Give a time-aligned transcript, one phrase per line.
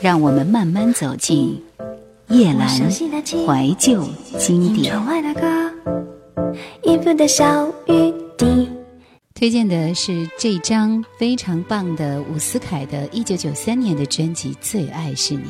[0.00, 1.62] 让我们慢慢走进
[2.28, 4.06] 叶阑怀旧
[4.38, 4.94] 经典。
[9.34, 15.40] 推荐的是这张非常棒的伍思凯的1993年的专辑《最爱是你》。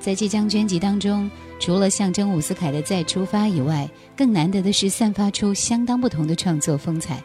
[0.00, 1.30] 在这张专辑当中，
[1.60, 7.22] 除了象征伍思凯的再出发以外，更难得的是散发出相当不同的创作风采。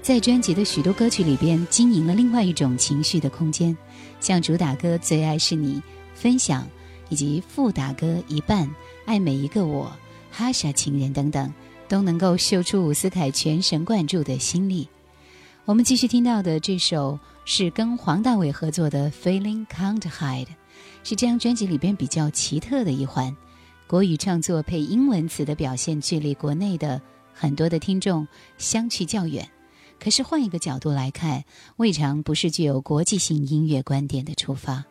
[0.00, 3.76] 在专辑的许多歌曲里边，经营了另外一种情绪的空间。
[4.24, 5.74] 像主打歌《最爱是你》、
[6.14, 6.66] 分享，
[7.10, 8.66] 以及副打歌《一半》、
[9.04, 9.94] 爱每一个我、
[10.30, 11.52] 哈莎情人等等，
[11.88, 14.88] 都能够秀出伍思凯全神贯注的心力。
[15.66, 20.46] 我们继续听到的这首是跟黄大炜合作的《Feeling Can't Hide》，
[21.02, 23.36] 是这张专辑里边比较奇特的一环。
[23.86, 26.98] 国语创作配英文词的表现，距离国内的
[27.34, 29.46] 很多的听众相去较远。
[30.04, 31.44] 可是换一个角度来看，
[31.76, 34.84] 未尝不是具有国际性音乐观点的出发。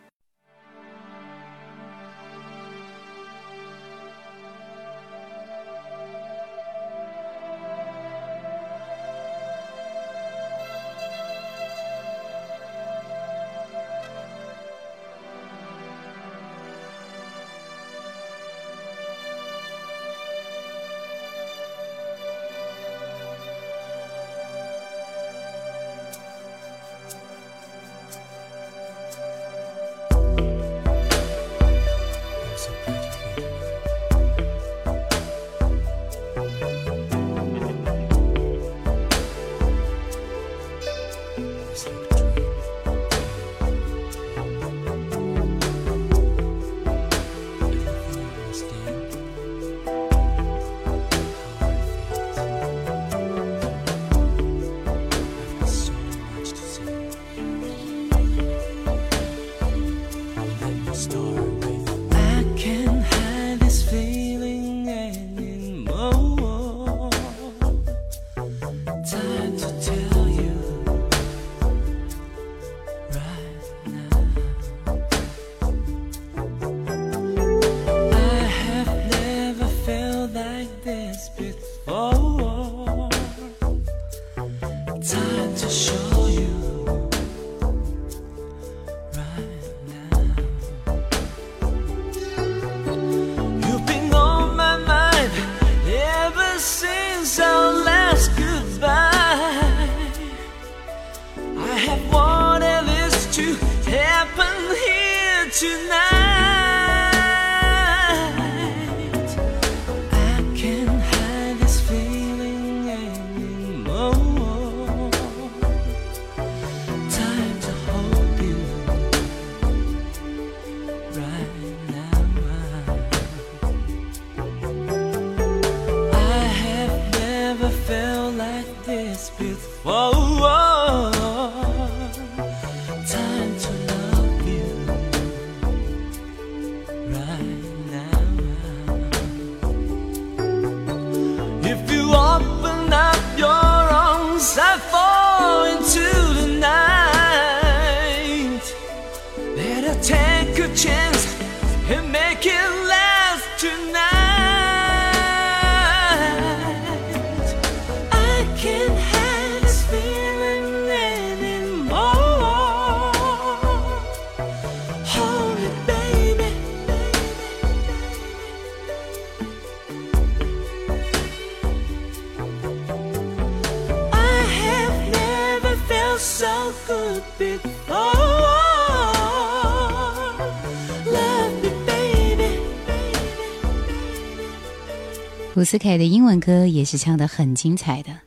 [185.64, 188.20] 伍思凯的英文歌也是唱的很精彩的，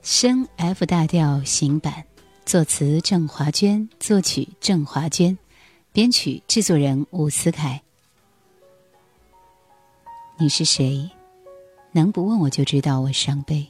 [0.00, 2.06] 升 F 大调行版，
[2.46, 5.36] 作词郑华娟，作曲郑华娟，
[5.92, 7.82] 编曲制作人伍思凯。
[10.38, 11.10] 你是谁？
[11.92, 13.68] 能不问我就知道我伤悲。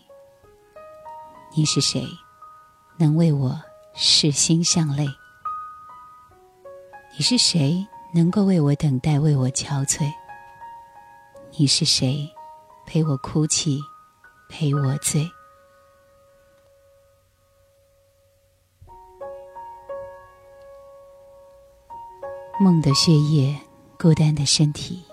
[1.57, 2.07] 你是谁？
[2.97, 3.61] 能为我
[3.97, 5.05] 拭心向泪？
[7.17, 7.85] 你是谁？
[8.15, 10.09] 能够为我等待，为我憔悴？
[11.57, 12.33] 你是谁？
[12.91, 13.83] 陪我哭泣，
[14.49, 15.31] 陪我醉。
[22.59, 23.55] 梦的血液，
[23.99, 25.05] 孤单的身体，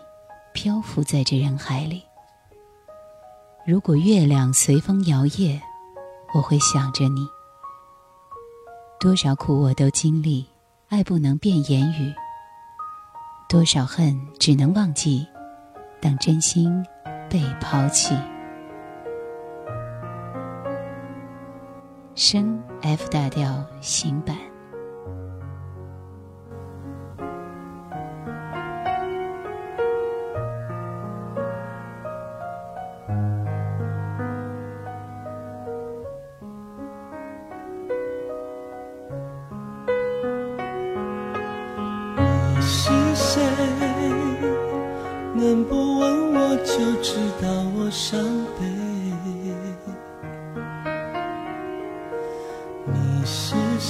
[0.54, 2.02] 漂浮在这人海里。
[3.68, 5.60] 如果月亮随风摇曳，
[6.34, 7.28] 我会想着你。
[9.02, 10.48] 多少苦我都经历，
[10.88, 12.16] 爱不能变言语。
[13.50, 15.28] 多少恨只能忘记，
[16.00, 16.82] 当真心
[17.30, 18.16] 被抛弃。
[22.16, 24.22] 升 F 大调行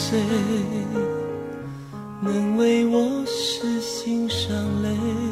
[0.07, 0.19] 谁
[2.21, 5.24] 能为我拭心伤泪？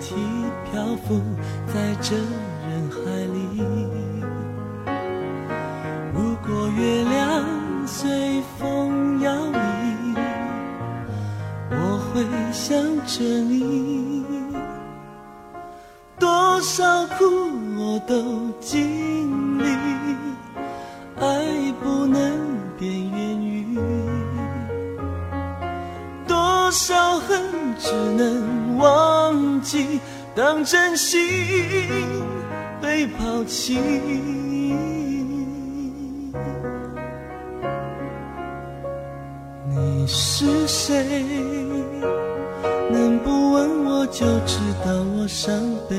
[0.00, 0.14] 体
[0.70, 1.20] 漂浮
[1.66, 2.96] 在这人海
[3.32, 3.36] 里。
[6.14, 7.44] 如果月亮
[7.86, 9.56] 随风摇曳，
[11.70, 11.74] 我
[12.12, 12.76] 会想
[13.06, 14.24] 着你。
[16.18, 17.24] 多少苦
[17.76, 19.64] 我都经历，
[21.20, 21.24] 爱
[21.82, 22.18] 不能
[22.78, 23.78] 变言语。
[26.26, 27.42] 多少恨
[27.78, 29.25] 只能忘
[29.66, 30.00] 记，
[30.32, 31.20] 当真心
[32.80, 33.80] 被抛弃。
[39.68, 41.24] 你是谁？
[42.92, 45.52] 能不问我就知道我伤
[45.90, 45.96] 悲。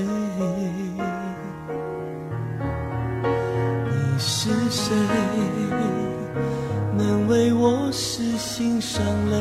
[3.92, 4.96] 你是谁？
[6.98, 9.38] 能为我拭心伤泪？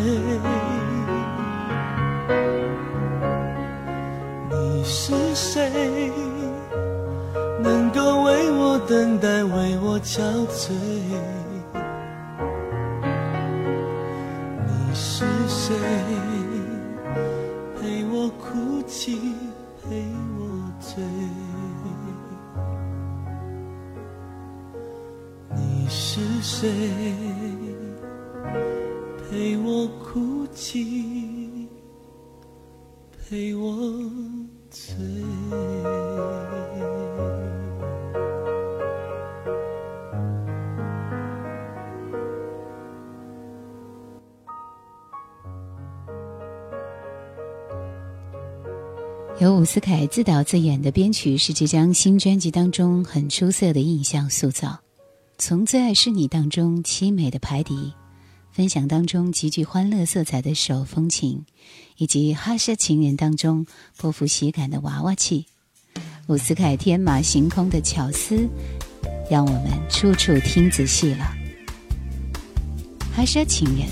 [9.16, 10.72] 等待，为我憔悴？
[14.66, 15.74] 你是谁？
[17.80, 19.34] 陪我哭泣，
[19.82, 20.04] 陪
[20.38, 20.40] 我
[20.80, 21.02] 醉？
[25.54, 27.35] 你是谁？
[49.46, 54.76] 由伍思凯自导自演的编曲是这张新专辑当中很出色的印象塑造。
[55.38, 57.92] 从《最爱是你》当中凄美的排笛，
[58.50, 61.44] 分享当中极具欢乐色彩的手风琴，
[61.96, 63.64] 以及《哈舍情人》当中
[63.96, 65.46] 颇富喜感的娃娃气，
[66.26, 68.48] 伍思凯天马行空的巧思，
[69.30, 71.24] 让我们处处听仔细了。
[73.16, 73.86] 《哈舍情人》。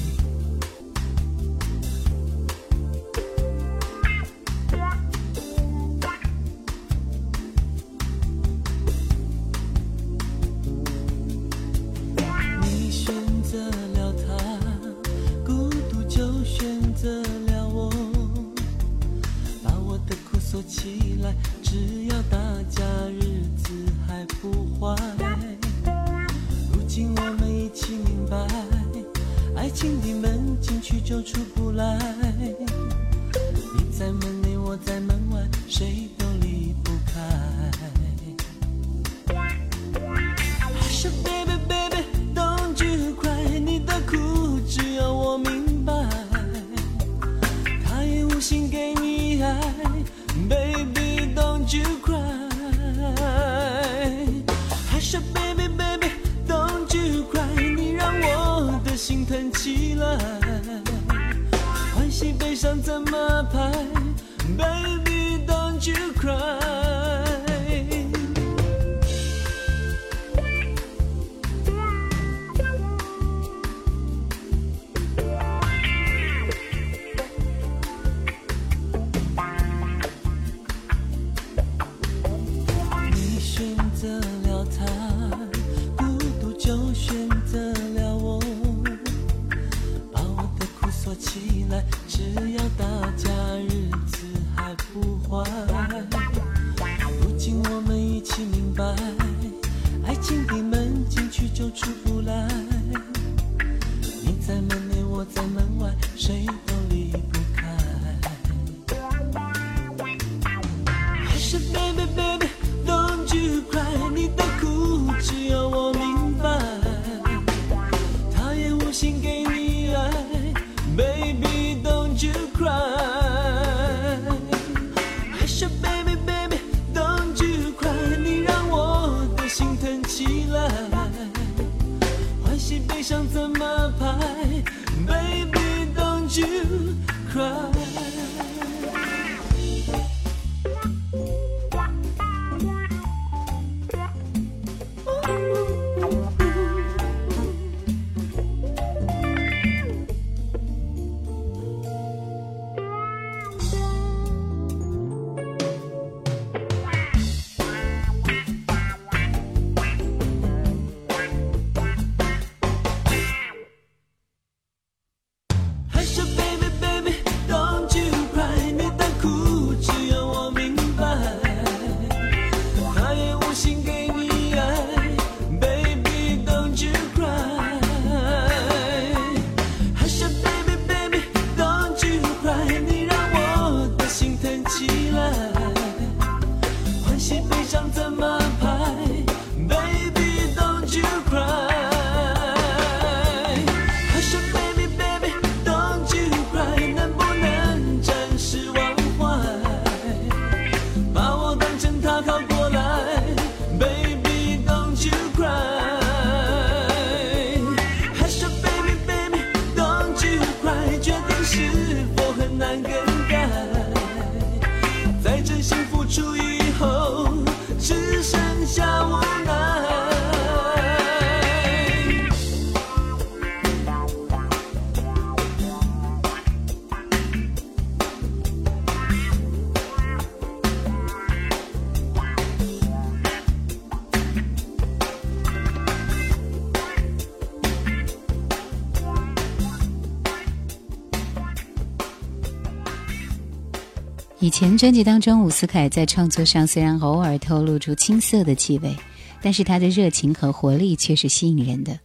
[244.65, 248.97] 前专辑当中，伍思凯在创作上虽然偶尔透露出青涩的气味，
[249.43, 252.01] 但是他的热情和活力却是吸引人的。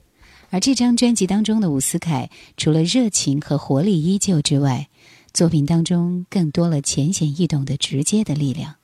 [0.50, 4.90] 而这张专辑当中的伍思凯，除了热情和活力依旧之外，
[5.34, 8.76] 作品当中更多了浅显易懂的直接的力量。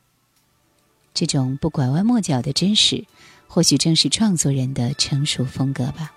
[1.13, 3.05] 这种不拐弯抹角的真实，
[3.45, 6.13] 或许正是创作人的成熟风格吧。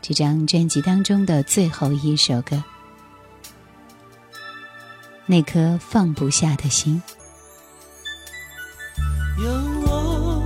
[0.00, 2.64] 这张专辑当中的最后一首歌。
[5.26, 7.00] 那颗放不下的心，
[9.38, 10.42] 用我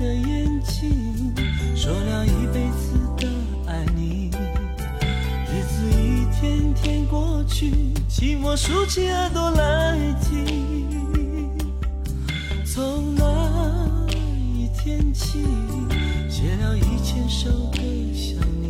[0.00, 1.32] 的眼睛
[1.76, 3.28] 说了一辈子的
[3.66, 4.30] 爱你，
[5.46, 7.70] 日子一天天过去，
[8.08, 11.50] 寂寞竖起耳朵来听。
[12.64, 15.44] 从那一天起，
[16.28, 17.78] 写了一千首歌
[18.14, 18.69] 想你。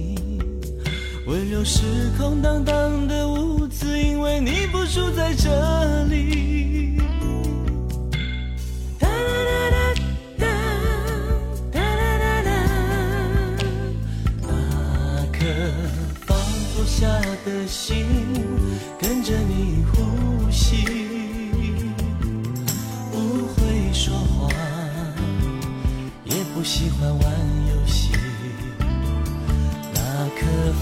[1.30, 6.98] 温柔是空荡荡的屋子，因为你不住在这里。
[8.98, 9.94] 哒哒哒
[10.38, 10.46] 哒
[11.70, 11.78] 哒
[12.18, 12.50] 哒哒，
[14.42, 15.38] 那颗
[16.26, 16.36] 放
[16.74, 17.06] 不下
[17.44, 18.04] 的心，
[18.98, 20.84] 跟着你呼吸，
[23.12, 24.50] 不会说话，
[26.24, 27.22] 也不喜欢玩
[27.68, 28.19] 游戏。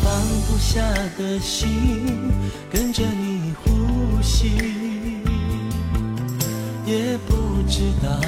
[0.09, 0.81] 放不下
[1.19, 2.33] 的心，
[2.71, 4.49] 跟着你呼吸，
[6.87, 8.19] 也不知道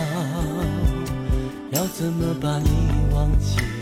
[1.70, 2.68] 要怎么把你
[3.14, 3.79] 忘记。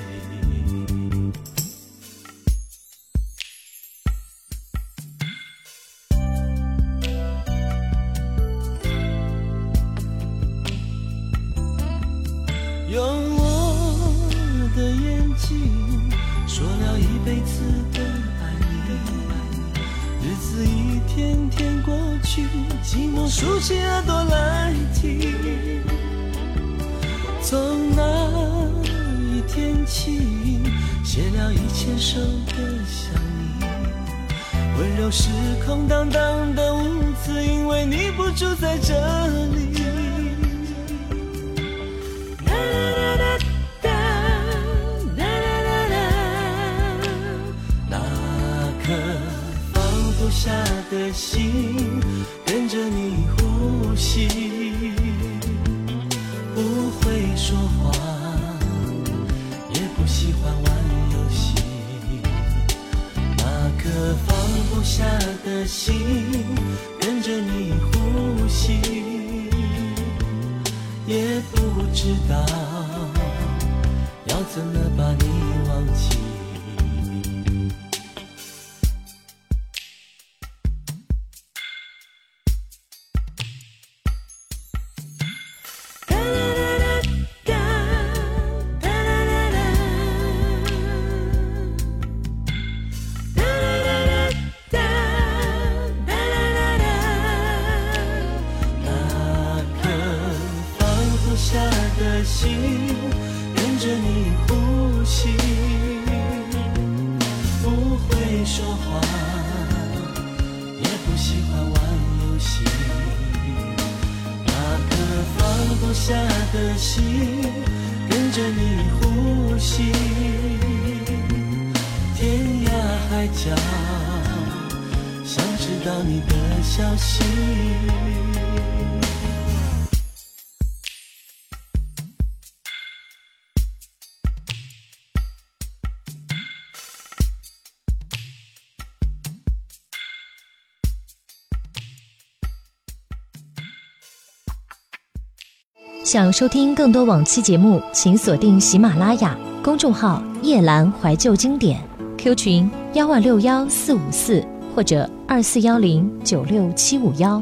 [146.08, 151.86] 想收听更多往期节目，请锁定喜马拉雅公众号“夜阑怀旧经典
[152.16, 154.42] ”，Q 群幺二六幺四五四
[154.74, 157.36] 或者二四幺零九六七五幺。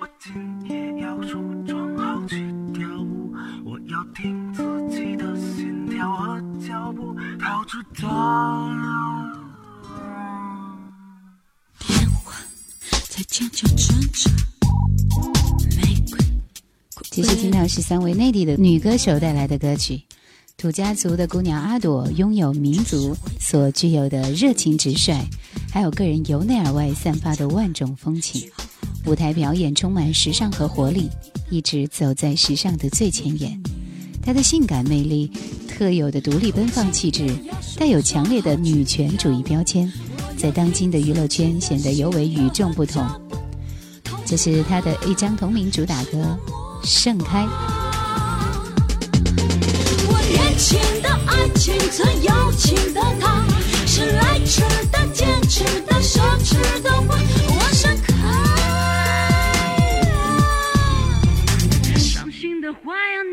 [0.00, 0.32] 我今
[0.66, 2.36] 夜要梳妆好去
[2.72, 3.34] 跳舞，
[3.66, 8.08] 我要听自己的心跳和脚步，逃出大
[11.86, 12.32] 电话
[13.10, 14.43] 在。
[17.14, 20.02] 继续听到是三位内地的女歌手带来的歌曲。
[20.56, 25.14] 土家族的姑娘阿朵拥有民族所具有的热情直率，
[25.70, 28.50] 还有个人由内而外散发的万种风情。
[29.06, 31.08] 舞台表演充满时尚和活力，
[31.50, 33.62] 一直走在时尚的最前沿。
[34.20, 35.30] 她的性感魅力、
[35.68, 37.32] 特有的独立奔放气质，
[37.78, 39.88] 带有强烈的女权主义标签，
[40.36, 43.06] 在当今的娱乐圈显得尤为与众不同。
[44.26, 46.36] 这是她的一张同名主打歌
[46.84, 47.44] 《盛开》。
[50.06, 53.42] 我年轻的爱情，最有情的他，
[53.86, 54.60] 是来迟
[54.92, 57.16] 的、坚持的、奢侈的我，
[57.48, 58.12] 我盛开。
[61.98, 63.23] 伤心的花样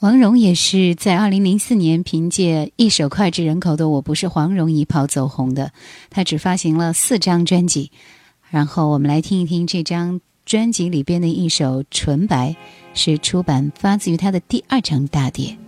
[0.00, 5.72] 王蓉也是在二零零四年凭借一首脍炙人口的《我不是黄蓉》一炮走红的。
[6.08, 7.90] 她只发行了四张专辑，
[8.48, 12.50] 然后我们来听一听这张专辑里边的一首《纯白》，
[12.94, 15.58] 是出版发自于她的第二张大碟。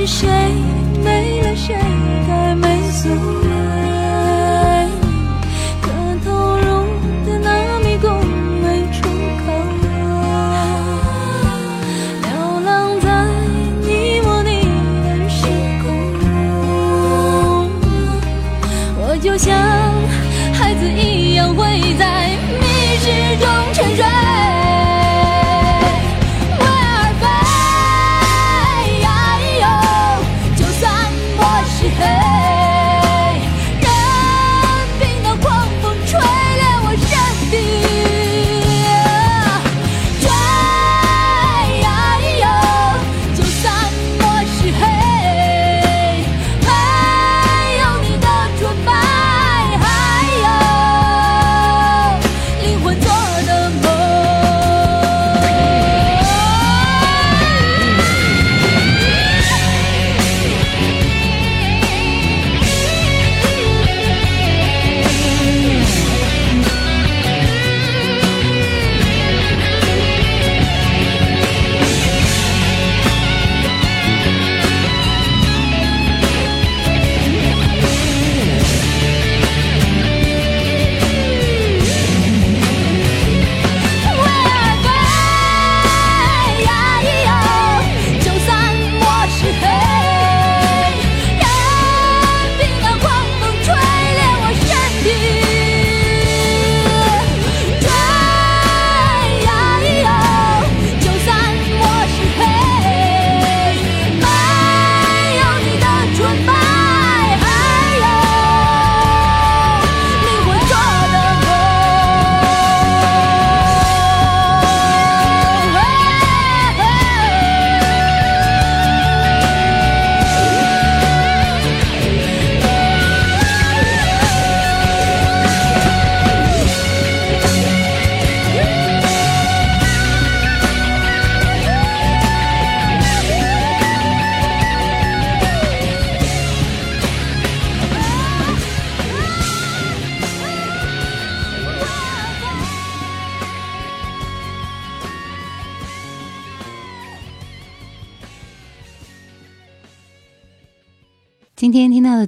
[0.00, 0.28] 是谁？
[1.04, 1.74] 没了谁？
[2.26, 3.39] 该没所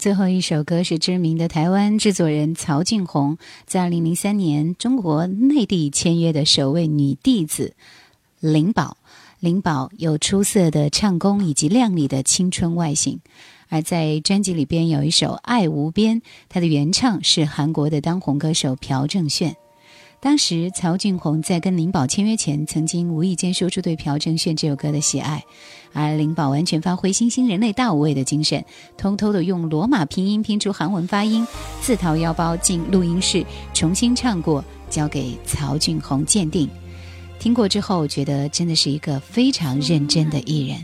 [0.03, 7.75] 最后一首歌是知名的台湾制作人曹俊宏在二零零三年中国内地签约的首位女弟子
[8.41, 8.97] 灵宝。
[9.39, 13.21] 灵宝有出色的唱功以及靓丽的青春外形，
[13.69, 19.55] 而在专辑里边有一首《爱无边》，它的原唱是韩国的当红歌手朴正炫。
[20.23, 25.45] 当时曹俊宏在跟灵宝签约前，曾经无意间说出对朴正炫这首歌的喜爱，
[25.93, 28.65] 而灵宝完全发挥新兴人类大无畏的精神，
[28.97, 31.45] 偷偷的用罗马拼音拼出韩文发音，
[31.81, 36.71] 自掏腰包进录音室重新唱过，交给曹俊宏鉴定。
[37.41, 40.79] 听过之后，觉得真的是一个非常认真的艺人。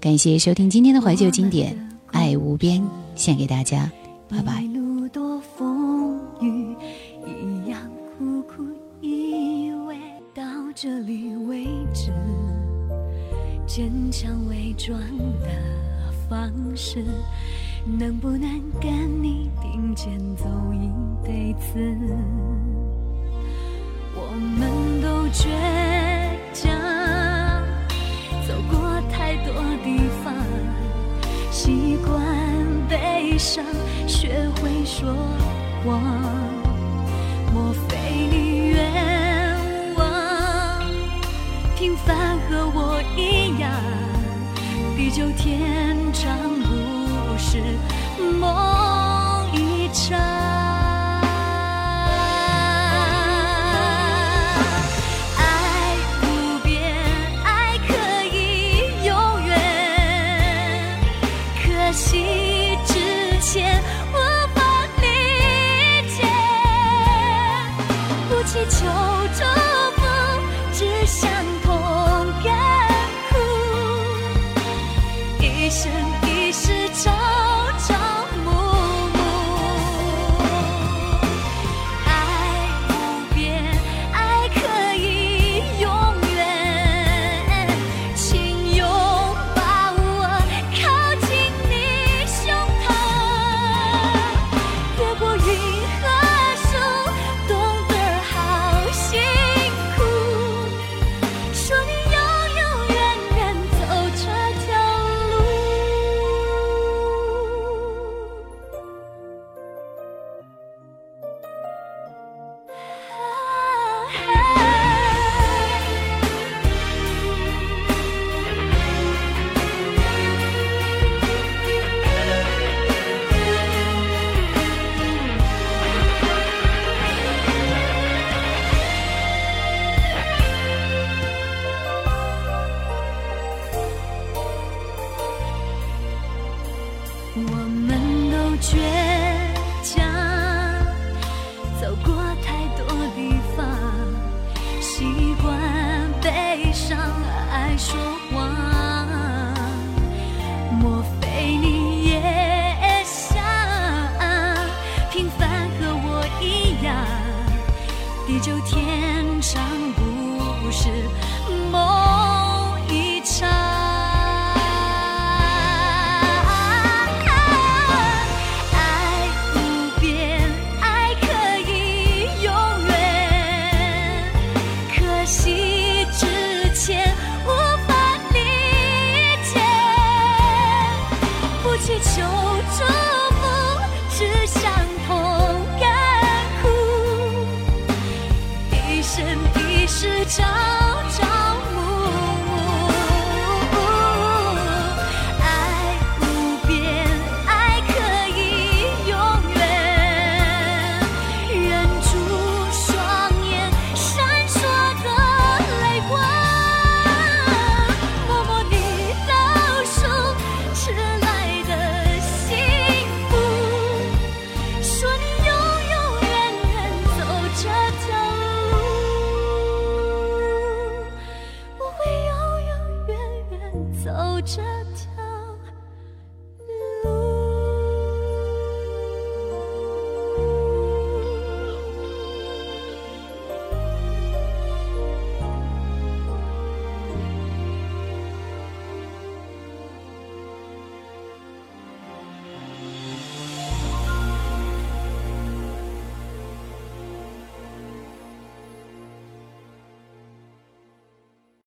[0.00, 1.76] 感谢收听今天的怀旧经典
[2.12, 2.80] 《爱无边》，
[3.14, 3.92] 献给大家，
[4.26, 4.62] 拜拜。
[4.62, 6.74] 一路多风雨，
[10.82, 12.10] 这里为止，
[13.66, 14.98] 坚强伪装
[15.42, 17.04] 的方式，
[17.84, 18.40] 能不能
[18.80, 20.90] 跟你并肩走一
[21.22, 21.78] 辈子，
[24.14, 25.50] 我们都倔